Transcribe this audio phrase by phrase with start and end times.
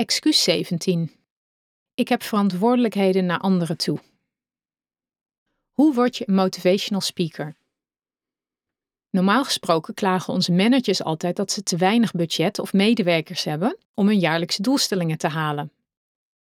[0.00, 1.12] Excuus 17.
[1.94, 3.98] Ik heb verantwoordelijkheden naar anderen toe.
[5.70, 7.56] Hoe word je een motivational speaker?
[9.10, 14.06] Normaal gesproken klagen onze managers altijd dat ze te weinig budget of medewerkers hebben om
[14.06, 15.72] hun jaarlijkse doelstellingen te halen.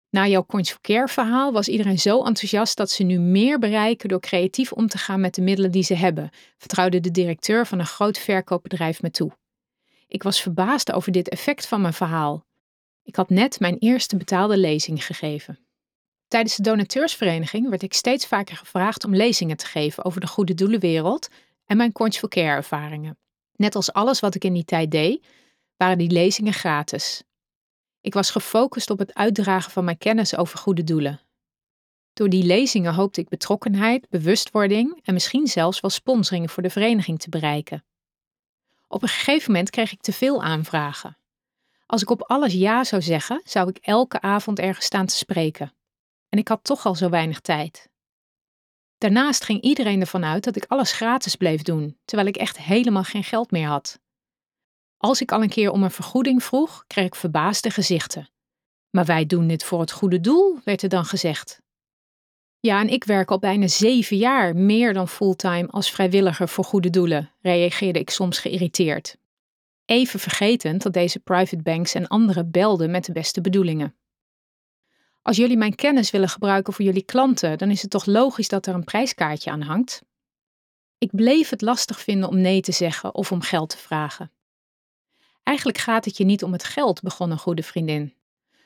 [0.10, 4.10] Na jouw Coins for Care verhaal was iedereen zo enthousiast dat ze nu meer bereiken
[4.10, 7.80] door creatief om te gaan met de middelen die ze hebben, vertrouwde de directeur van
[7.80, 9.32] een groot verkoopbedrijf me toe.
[10.08, 12.48] Ik was verbaasd over dit effect van mijn verhaal.
[13.10, 15.60] Ik had net mijn eerste betaalde lezing gegeven.
[16.28, 20.54] Tijdens de donateursvereniging werd ik steeds vaker gevraagd om lezingen te geven over de goede
[20.54, 21.28] doelenwereld
[21.66, 23.18] en mijn for Care ervaringen.
[23.56, 25.26] Net als alles wat ik in die tijd deed,
[25.78, 27.24] waren die lezingen gratis.
[28.02, 31.20] Ik was gefocust op het uitdragen van mijn kennis over goede doelen.
[32.14, 37.20] Door die lezingen hoopte ik betrokkenheid, bewustwording en misschien zelfs wel sponsoring voor de vereniging
[37.20, 37.84] te bereiken.
[38.88, 41.18] Op een gegeven moment kreeg ik te veel aanvragen.
[41.90, 45.74] Als ik op alles ja zou zeggen, zou ik elke avond ergens staan te spreken.
[46.30, 47.90] En ik had toch al zo weinig tijd.
[48.98, 53.04] Daarnaast ging iedereen ervan uit dat ik alles gratis bleef doen, terwijl ik echt helemaal
[53.04, 54.00] geen geld meer had.
[54.98, 58.30] Als ik al een keer om een vergoeding vroeg, kreeg ik verbaasde gezichten.
[58.90, 61.62] Maar wij doen dit voor het goede doel, werd er dan gezegd.
[62.60, 66.90] Ja, en ik werk al bijna zeven jaar meer dan fulltime als vrijwilliger voor goede
[66.90, 69.18] doelen, reageerde ik soms geïrriteerd.
[69.90, 73.96] Even vergetend dat deze private banks en anderen belden met de beste bedoelingen.
[75.22, 78.66] Als jullie mijn kennis willen gebruiken voor jullie klanten, dan is het toch logisch dat
[78.66, 80.02] er een prijskaartje aan hangt?
[80.98, 84.32] Ik bleef het lastig vinden om nee te zeggen of om geld te vragen.
[85.44, 88.14] Eigenlijk gaat het je niet om het geld, begon een goede vriendin.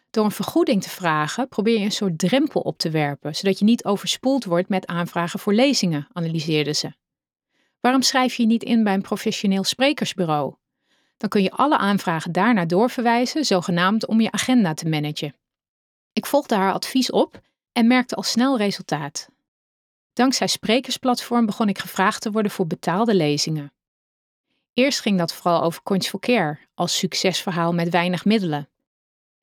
[0.10, 3.66] Door een vergoeding te vragen probeer je een soort drempel op te werpen, zodat je
[3.66, 6.94] niet overspoeld wordt met aanvragen voor lezingen, analyseerde ze.
[7.80, 10.56] Waarom schrijf je je niet in bij een professioneel sprekersbureau?
[11.24, 15.36] Dan kun je alle aanvragen daarna doorverwijzen, zogenaamd om je agenda te managen.
[16.14, 19.30] Ik volgde haar advies op en merkte al snel resultaat.
[20.14, 23.74] Dankzij Sprekersplatform begon ik gevraagd te worden voor betaalde lezingen.
[24.74, 28.70] Eerst ging dat vooral over Coins for Care, als succesverhaal met weinig middelen.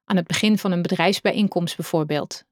[0.04, 2.44] Aan het begin van een bedrijfsbijeenkomst bijvoorbeeld.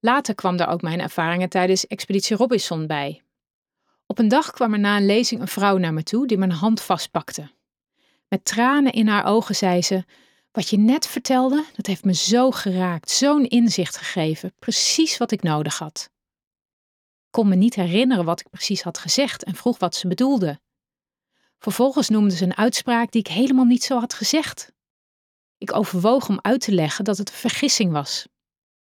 [0.00, 3.22] Later kwam daar ook mijn ervaringen tijdens Expeditie Robinson bij.
[4.06, 6.52] Op een dag kwam er na een lezing een vrouw naar me toe die mijn
[6.52, 7.58] hand vastpakte.
[8.30, 10.04] Met tranen in haar ogen zei ze:
[10.50, 15.42] Wat je net vertelde, dat heeft me zo geraakt, zo'n inzicht gegeven, precies wat ik
[15.42, 16.10] nodig had.
[17.26, 20.60] Ik kon me niet herinneren wat ik precies had gezegd en vroeg wat ze bedoelde.
[21.58, 24.72] Vervolgens noemde ze een uitspraak die ik helemaal niet zo had gezegd.
[25.58, 28.26] Ik overwoog om uit te leggen dat het een vergissing was.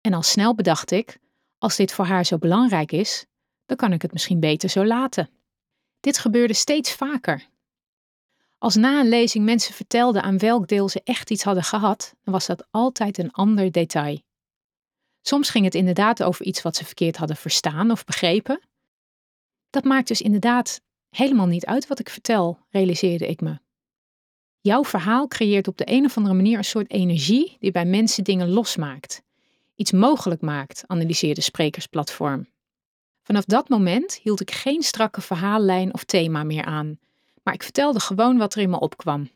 [0.02, 1.20] En al snel bedacht ik:
[1.58, 3.26] als dit voor haar zo belangrijk is,
[3.66, 5.30] dan kan ik het misschien beter zo laten.
[6.00, 7.54] Dit gebeurde steeds vaker.
[8.66, 12.34] Als na een lezing mensen vertelden aan welk deel ze echt iets hadden gehad, dan
[12.34, 14.20] was dat altijd een ander detail.
[15.22, 18.62] Soms ging het inderdaad over iets wat ze verkeerd hadden verstaan of begrepen.
[19.70, 23.58] Dat maakt dus inderdaad helemaal niet uit wat ik vertel, realiseerde ik me.
[24.62, 28.24] Jouw verhaal creëert op de een of andere manier een soort energie die bij mensen
[28.24, 29.22] dingen losmaakt.
[29.76, 32.48] Iets mogelijk maakt, analyseerde Sprekersplatform.
[33.24, 37.00] Vanaf dat moment hield ik geen strakke verhaallijn of thema meer aan,
[37.46, 39.30] maar ik vertelde gewoon wat er in me opkwam.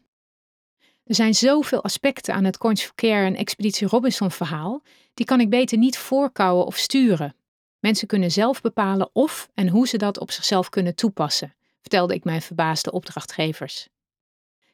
[1.03, 4.81] Er zijn zoveel aspecten aan het Coins for Care en Expeditie Robinson verhaal,
[5.13, 7.35] die kan ik beter niet voorkouwen of sturen.
[7.79, 12.23] Mensen kunnen zelf bepalen of en hoe ze dat op zichzelf kunnen toepassen vertelde ik
[12.23, 13.89] mijn verbaasde opdrachtgevers.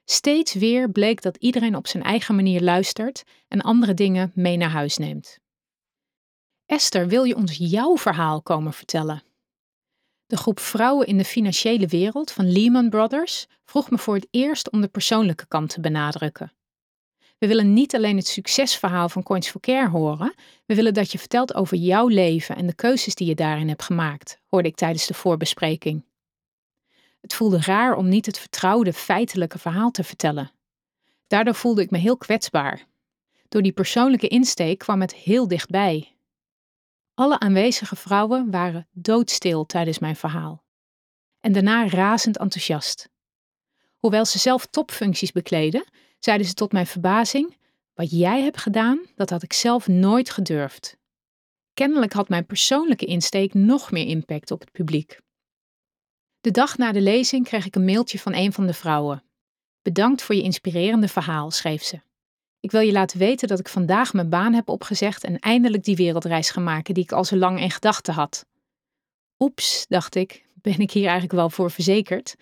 [0.05, 4.69] Steeds weer bleek dat iedereen op zijn eigen manier luistert en andere dingen mee naar
[4.69, 5.39] huis neemt.
[6.65, 9.23] Esther, wil je ons jouw verhaal komen vertellen?
[10.27, 14.69] De groep vrouwen in de financiële wereld van Lehman Brothers vroeg me voor het eerst
[14.69, 16.53] om de persoonlijke kant te benadrukken.
[17.37, 20.33] We willen niet alleen het succesverhaal van Coins for Care horen,
[20.65, 23.83] we willen dat je vertelt over jouw leven en de keuzes die je daarin hebt
[23.83, 26.05] gemaakt, hoorde ik tijdens de voorbespreking.
[27.21, 30.51] Het voelde raar om niet het vertrouwde, feitelijke verhaal te vertellen.
[31.27, 32.85] Daardoor voelde ik me heel kwetsbaar.
[33.49, 36.14] Door die persoonlijke insteek kwam het heel dichtbij.
[37.15, 40.63] Alle aanwezige vrouwen waren doodstil tijdens mijn verhaal.
[41.39, 43.09] En daarna razend enthousiast.
[43.97, 45.85] Hoewel ze zelf topfuncties bekleden,
[46.19, 47.57] zeiden ze tot mijn verbazing:
[47.93, 50.97] Wat jij hebt gedaan, dat had ik zelf nooit gedurfd.
[51.73, 55.19] Kennelijk had mijn persoonlijke insteek nog meer impact op het publiek.
[56.41, 59.23] De dag na de lezing kreeg ik een mailtje van een van de vrouwen.
[59.81, 62.01] Bedankt voor je inspirerende verhaal, schreef ze.
[62.65, 65.95] Ik wil je laten weten dat ik vandaag mijn baan heb opgezegd en eindelijk die
[65.95, 68.45] wereldreis ga maken die ik al zo lang in gedachten had.
[69.39, 72.35] Oeps, dacht ik, ben ik hier eigenlijk wel voor verzekerd?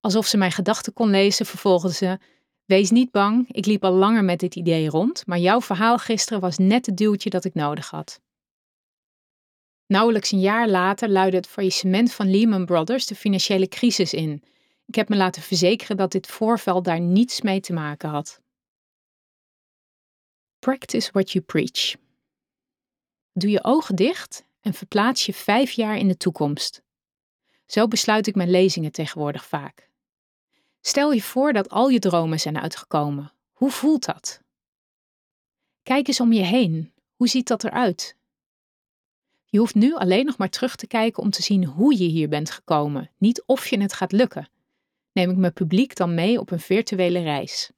[0.00, 2.18] Alsof ze mijn gedachten kon lezen, vervolgde ze:
[2.64, 6.40] Wees niet bang, ik liep al langer met dit idee rond, maar jouw verhaal gisteren
[6.40, 8.20] was net het duwtje dat ik nodig had.
[9.86, 14.42] Nauwelijks een jaar later luidde het faillissement van Lehman Brothers de financiële crisis in.
[14.86, 18.42] Ik heb me laten verzekeren dat dit voorval daar niets mee te maken had.
[20.64, 21.94] Practice what you preach.
[23.32, 26.82] Doe je ogen dicht en verplaats je vijf jaar in de toekomst.
[27.66, 29.90] Zo besluit ik mijn lezingen tegenwoordig vaak.
[30.80, 33.32] Stel je voor dat al je dromen zijn uitgekomen.
[33.52, 34.40] Hoe voelt dat?
[35.82, 36.92] Kijk eens om je heen.
[37.16, 38.16] Hoe ziet dat eruit?
[39.44, 42.28] Je hoeft nu alleen nog maar terug te kijken om te zien hoe je hier
[42.28, 44.48] bent gekomen, niet of je het gaat lukken.
[45.12, 47.70] Neem ik mijn publiek dan mee op een virtuele reis.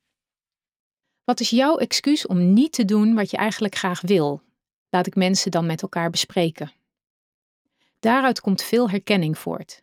[1.27, 4.43] Wat is jouw excuus om niet te doen wat je eigenlijk graag wil?
[4.91, 6.73] Laat ik mensen dan met elkaar bespreken.
[8.01, 9.83] Daaruit komt veel herkenning voort.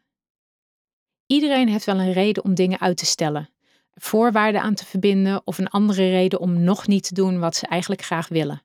[1.26, 3.50] Iedereen heeft wel een reden om dingen uit te stellen,
[3.94, 7.68] voorwaarden aan te verbinden of een andere reden om nog niet te doen wat ze
[7.68, 8.64] eigenlijk graag willen.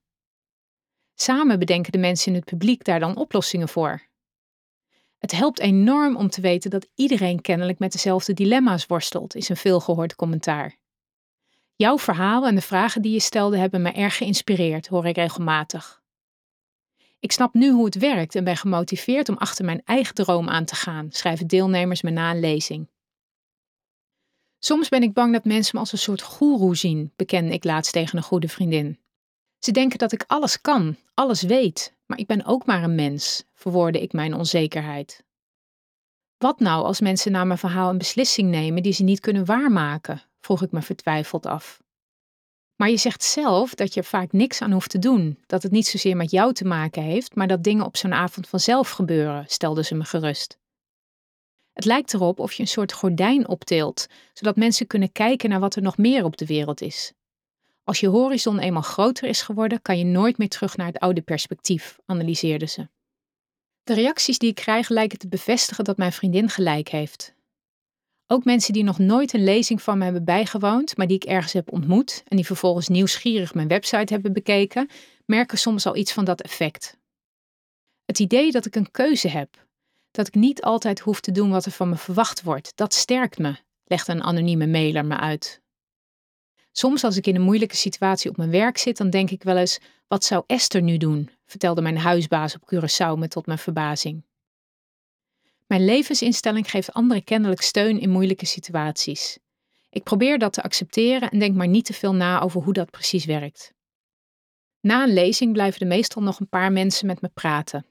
[1.15, 4.03] Samen bedenken de mensen in het publiek daar dan oplossingen voor.
[5.19, 9.57] Het helpt enorm om te weten dat iedereen kennelijk met dezelfde dilemma's worstelt, is een
[9.57, 10.79] veelgehoord commentaar.
[11.79, 16.03] Jouw verhaal en de vragen die je stelde hebben me erg geïnspireerd, hoor ik regelmatig.
[17.19, 20.65] Ik snap nu hoe het werkt en ben gemotiveerd om achter mijn eigen droom aan
[20.65, 22.89] te gaan, schrijven deelnemers me na een lezing.
[24.59, 27.93] Soms ben ik bang dat mensen me als een soort goeroe zien, bekende ik laatst
[27.93, 28.99] tegen een goede vriendin.
[29.59, 33.45] Ze denken dat ik alles kan, alles weet, maar ik ben ook maar een mens,
[33.55, 35.25] verwoordde ik mijn onzekerheid.
[36.39, 40.28] Wat nou als mensen na mijn verhaal een beslissing nemen die ze niet kunnen waarmaken?
[40.49, 41.83] Vroeg ik me vertwijfeld af.
[42.77, 45.73] Maar je zegt zelf dat je er vaak niks aan hoeft te doen, dat het
[45.73, 49.45] niet zozeer met jou te maken heeft, maar dat dingen op zo'n avond vanzelf gebeuren,
[49.49, 50.59] stelde ze me gerust.
[51.73, 55.77] Het lijkt erop of je een soort gordijn optilt, zodat mensen kunnen kijken naar wat
[55.77, 57.13] er nog meer op de wereld is.
[57.85, 61.23] Als je horizon eenmaal groter is geworden, kan je nooit meer terug naar het oude
[61.23, 62.89] perspectief, analyseerde ze.
[63.83, 67.37] De reacties die ik krijg lijken te bevestigen dat mijn vriendin gelijk heeft.
[68.31, 71.53] Ook mensen die nog nooit een lezing van me hebben bijgewoond, maar die ik ergens
[71.53, 74.89] heb ontmoet en die vervolgens nieuwsgierig mijn website hebben bekeken,
[75.27, 76.97] merken soms al iets van dat effect.
[78.05, 79.67] Het idee dat ik een keuze heb,
[80.11, 83.39] dat ik niet altijd hoef te doen wat er van me verwacht wordt, dat sterkt
[83.39, 85.61] me, legt een anonieme mailer me uit.
[86.73, 89.57] Soms als ik in een moeilijke situatie op mijn werk zit, dan denk ik wel
[89.57, 91.31] eens: wat zou Esther nu doen?
[91.47, 94.28] vertelde mijn huisbaas op Curaçao me tot mijn verbazing.
[95.69, 99.39] Mijn levensinstelling geeft anderen kennelijk steun in moeilijke situaties.
[99.91, 102.91] Ik probeer dat te accepteren en denk maar niet te veel na over hoe dat
[102.91, 103.73] precies werkt.
[104.81, 107.87] Na een lezing blijven er meestal nog een paar mensen met me praten.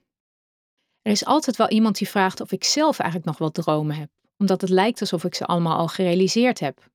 [1.02, 4.10] Er is altijd wel iemand die vraagt of ik zelf eigenlijk nog wel dromen heb,
[4.36, 6.90] omdat het lijkt alsof ik ze allemaal al gerealiseerd heb.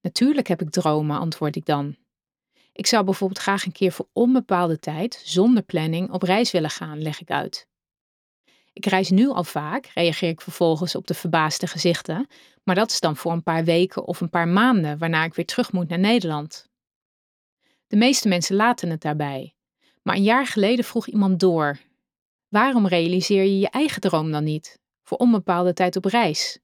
[0.00, 1.96] Natuurlijk heb ik dromen, antwoord ik dan.
[2.72, 7.02] Ik zou bijvoorbeeld graag een keer voor onbepaalde tijd, zonder planning, op reis willen gaan,
[7.02, 7.70] leg ik uit.
[8.72, 12.26] Ik reis nu al vaak, reageer ik vervolgens op de verbaasde gezichten,
[12.64, 15.46] maar dat is dan voor een paar weken of een paar maanden, waarna ik weer
[15.46, 16.70] terug moet naar Nederland.
[17.86, 19.54] De meeste mensen laten het daarbij.
[20.02, 21.78] Maar een jaar geleden vroeg iemand door:
[22.48, 24.80] Waarom realiseer je je eigen droom dan niet?
[25.02, 26.58] Voor onbepaalde tijd op reis.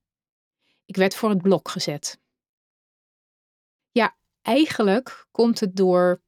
[0.84, 2.18] Ik werd voor het blok gezet.
[3.90, 6.22] Ja, eigenlijk komt het door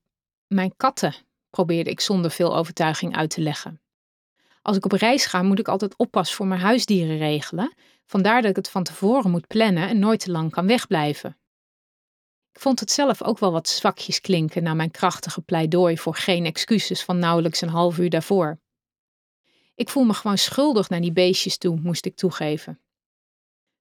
[0.46, 1.14] mijn katten,
[1.50, 3.80] probeerde ik zonder veel overtuiging uit te leggen.
[4.62, 7.74] Als ik op reis ga, moet ik altijd oppas voor mijn huisdieren regelen.
[8.06, 11.36] Vandaar dat ik het van tevoren moet plannen en nooit te lang kan wegblijven.
[12.52, 16.44] Ik vond het zelf ook wel wat zwakjes klinken na mijn krachtige pleidooi voor geen
[16.44, 18.58] excuses van nauwelijks een half uur daarvoor.
[19.74, 22.80] Ik voel me gewoon schuldig naar die beestjes toe, moest ik toegeven.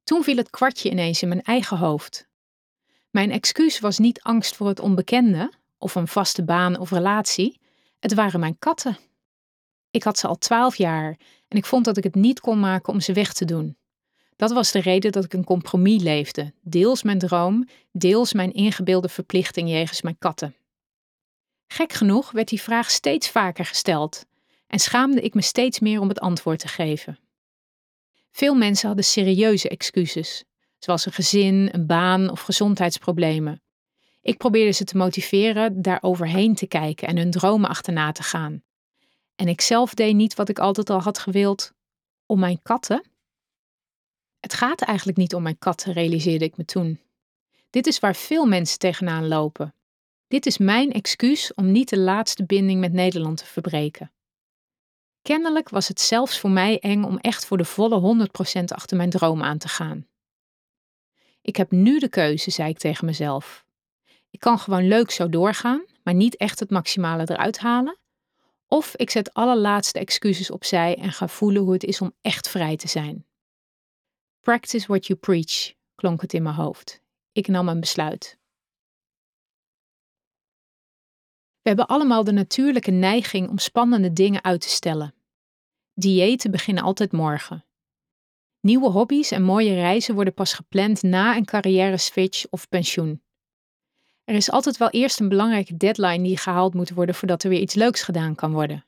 [0.04, 2.28] Toen viel het kwartje ineens in mijn eigen hoofd.
[3.10, 7.60] Mijn excuus was niet angst voor het onbekende of een vaste baan of relatie,
[8.00, 8.98] het waren mijn katten.
[9.92, 11.18] Ik had ze al twaalf jaar
[11.48, 13.78] en ik vond dat ik het niet kon maken om ze weg te doen.
[14.36, 19.10] Dat was de reden dat ik een compromis leefde, deels mijn droom, deels mijn ingebeelde
[19.10, 20.56] verplichting jegens mijn katten.
[21.68, 24.26] Gek genoeg werd die vraag steeds vaker gesteld
[24.68, 27.20] en schaamde ik me steeds meer om het antwoord te geven.
[28.32, 30.44] Veel mensen hadden serieuze excuses,
[30.78, 33.62] zoals een gezin, een baan of gezondheidsproblemen.
[34.22, 38.64] Ik probeerde ze te motiveren daar overheen te kijken en hun dromen achterna te gaan.
[39.40, 41.74] En ik zelf deed niet wat ik altijd al had gewild
[42.26, 43.04] om mijn katten.
[44.40, 47.00] Het gaat eigenlijk niet om mijn katten, realiseerde ik me toen.
[47.70, 49.74] Dit is waar veel mensen tegenaan lopen.
[50.28, 54.12] Dit is mijn excuus om niet de laatste binding met Nederland te verbreken.
[55.22, 58.28] Kennelijk was het zelfs voor mij eng om echt voor de volle
[58.60, 60.08] 100% achter mijn droom aan te gaan.
[61.42, 63.66] Ik heb nu de keuze, zei ik tegen mezelf.
[64.30, 67.99] Ik kan gewoon leuk zo doorgaan, maar niet echt het maximale eruit halen.
[68.72, 72.50] Of ik zet alle laatste excuses opzij en ga voelen hoe het is om echt
[72.50, 73.26] vrij te zijn.
[74.40, 77.02] Practice what you preach, klonk het in mijn hoofd.
[77.32, 78.38] Ik nam een besluit.
[81.62, 85.14] We hebben allemaal de natuurlijke neiging om spannende dingen uit te stellen.
[85.94, 87.66] Diëten beginnen altijd morgen.
[88.60, 93.22] Nieuwe hobby's en mooie reizen worden pas gepland na een carrière switch of pensioen.
[94.30, 97.60] Er is altijd wel eerst een belangrijke deadline die gehaald moet worden voordat er weer
[97.60, 98.86] iets leuks gedaan kan worden.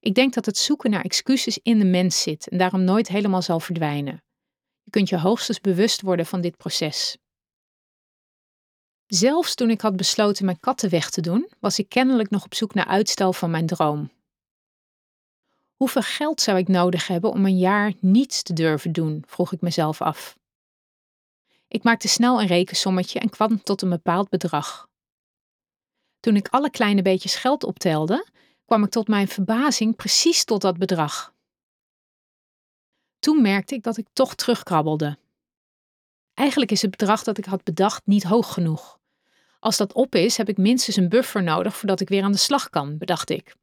[0.00, 3.42] Ik denk dat het zoeken naar excuses in de mens zit en daarom nooit helemaal
[3.42, 4.22] zal verdwijnen.
[4.82, 7.16] Je kunt je hoogstens bewust worden van dit proces.
[9.06, 12.54] Zelfs toen ik had besloten mijn katten weg te doen, was ik kennelijk nog op
[12.54, 14.10] zoek naar uitstel van mijn droom.
[15.74, 19.24] Hoeveel geld zou ik nodig hebben om een jaar niets te durven doen?
[19.26, 20.36] vroeg ik mezelf af.
[21.68, 24.88] Ik maakte snel een rekensommetje en kwam tot een bepaald bedrag.
[26.20, 28.26] Toen ik alle kleine beetjes geld optelde,
[28.64, 31.34] kwam ik tot mijn verbazing precies tot dat bedrag.
[33.18, 35.18] Toen merkte ik dat ik toch terugkrabbelde.
[36.34, 38.98] Eigenlijk is het bedrag dat ik had bedacht niet hoog genoeg.
[39.58, 42.38] Als dat op is, heb ik minstens een buffer nodig voordat ik weer aan de
[42.38, 43.54] slag kan, bedacht ik.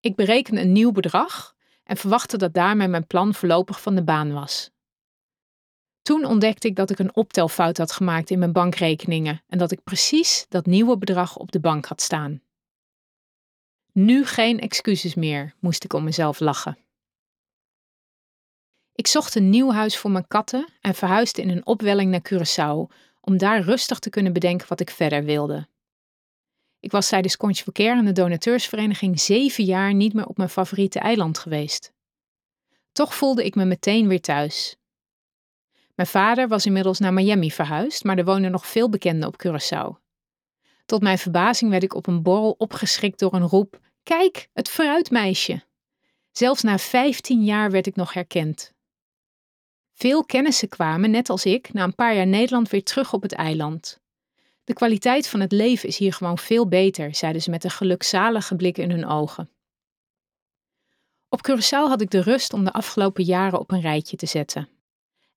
[0.00, 4.32] Ik berekende een nieuw bedrag en verwachtte dat daarmee mijn plan voorlopig van de baan
[4.32, 4.70] was.
[6.02, 9.82] Toen ontdekte ik dat ik een optelfout had gemaakt in mijn bankrekeningen en dat ik
[9.82, 12.42] precies dat nieuwe bedrag op de bank had staan.
[13.92, 16.78] Nu geen excuses meer, moest ik om mezelf lachen.
[18.92, 22.94] Ik zocht een nieuw huis voor mijn katten en verhuisde in een opwelling naar Curaçao
[23.20, 25.68] om daar rustig te kunnen bedenken wat ik verder wilde.
[26.80, 30.98] Ik was tijdens Conch Verkeer en de donateursvereniging zeven jaar niet meer op mijn favoriete
[30.98, 31.92] eiland geweest.
[32.92, 34.76] Toch voelde ik me meteen weer thuis.
[36.00, 40.00] Mijn vader was inmiddels naar Miami verhuisd, maar er woonden nog veel bekenden op Curaçao.
[40.86, 45.62] Tot mijn verbazing werd ik op een borrel opgeschrikt door een roep: Kijk, het fruitmeisje!
[46.30, 48.72] Zelfs na vijftien jaar werd ik nog herkend.
[49.94, 53.32] Veel kennissen kwamen, net als ik, na een paar jaar Nederland weer terug op het
[53.32, 54.00] eiland.
[54.64, 58.56] De kwaliteit van het leven is hier gewoon veel beter, zeiden ze met een gelukzalige
[58.56, 59.50] blik in hun ogen.
[61.28, 64.68] Op Curaçao had ik de rust om de afgelopen jaren op een rijtje te zetten.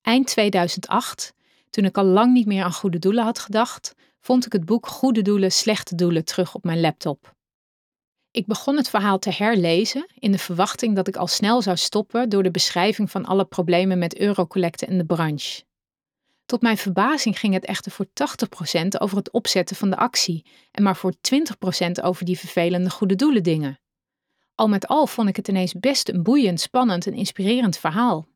[0.03, 1.33] Eind 2008,
[1.69, 4.88] toen ik al lang niet meer aan goede doelen had gedacht, vond ik het boek
[4.88, 7.36] Goede Doelen, Slechte Doelen terug op mijn laptop.
[8.31, 12.29] Ik begon het verhaal te herlezen in de verwachting dat ik al snel zou stoppen
[12.29, 15.63] door de beschrijving van alle problemen met eurocollecten en de branche.
[16.45, 20.83] Tot mijn verbazing ging het echter voor 80% over het opzetten van de actie en
[20.83, 23.79] maar voor 20% over die vervelende goede doelen dingen.
[24.55, 28.27] Al met al vond ik het ineens best een boeiend, spannend en inspirerend verhaal.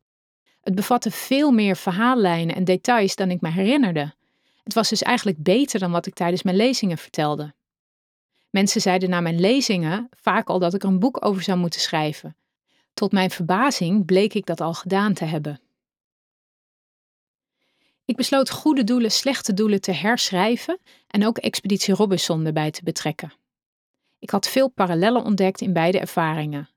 [0.67, 4.13] Het bevatte veel meer verhaallijnen en details dan ik me herinnerde.
[4.63, 7.53] Het was dus eigenlijk beter dan wat ik tijdens mijn lezingen vertelde.
[8.49, 11.79] Mensen zeiden na mijn lezingen vaak al dat ik er een boek over zou moeten
[11.79, 12.35] schrijven.
[12.93, 15.61] Tot mijn verbazing bleek ik dat al gedaan te hebben.
[18.05, 23.33] Ik besloot goede doelen, slechte doelen te herschrijven en ook Expeditie Robinson erbij te betrekken.
[24.19, 26.69] Ik had veel parallellen ontdekt in beide ervaringen.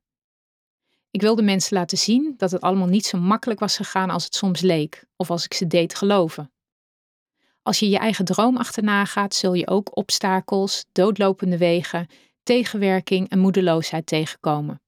[1.10, 4.34] Ik wilde mensen laten zien dat het allemaal niet zo makkelijk was gegaan als het
[4.34, 6.52] soms leek, of als ik ze deed geloven.
[7.62, 12.06] Als je je eigen droom achterna gaat, zul je ook obstakels, doodlopende wegen,
[12.42, 14.80] tegenwerking en moedeloosheid tegenkomen.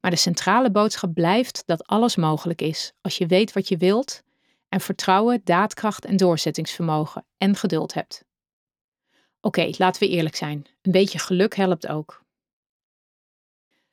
[0.00, 4.22] Maar de centrale boodschap blijft dat alles mogelijk is als je weet wat je wilt
[4.68, 8.24] en vertrouwen, daadkracht en doorzettingsvermogen en geduld hebt.
[9.40, 10.66] Oké, laten we eerlijk zijn.
[10.82, 12.24] Een beetje geluk helpt ook.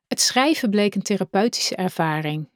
[0.07, 2.49] Het schrijven bleek een therapeutische ervaring.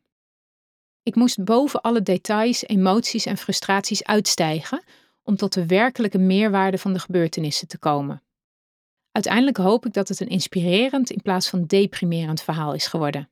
[1.03, 4.83] Ik moest boven alle details, emoties en frustraties uitstijgen
[5.23, 8.23] om tot de werkelijke meerwaarde van de gebeurtenissen te komen.
[9.11, 13.29] Uiteindelijk hoop ik dat het een inspirerend in plaats van deprimerend verhaal is geworden.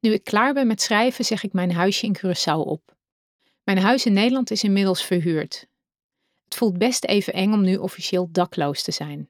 [0.00, 2.96] Nu ik klaar ben met schrijven, zeg ik mijn huisje in Curaçao op.
[3.64, 5.66] Mijn huis in Nederland is inmiddels verhuurd.
[6.44, 9.28] Het voelt best even eng om nu officieel dakloos te zijn.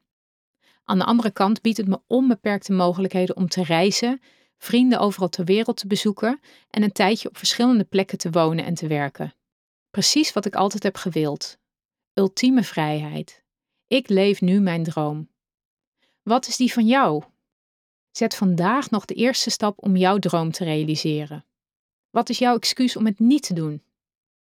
[0.90, 4.20] Aan de andere kant biedt het me onbeperkte mogelijkheden om te reizen,
[4.58, 8.74] vrienden overal ter wereld te bezoeken en een tijdje op verschillende plekken te wonen en
[8.74, 9.34] te werken.
[9.90, 11.58] Precies wat ik altijd heb gewild.
[12.14, 13.44] Ultieme vrijheid.
[13.86, 15.28] Ik leef nu mijn droom.
[16.22, 17.22] Wat is die van jou?
[18.10, 21.44] Zet vandaag nog de eerste stap om jouw droom te realiseren.
[22.10, 23.82] Wat is jouw excuus om het niet te doen?